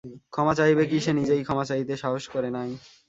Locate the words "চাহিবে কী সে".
0.57-1.11